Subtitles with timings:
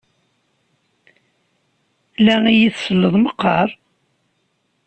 [2.25, 3.69] La iyi-tselleḍ meqqar?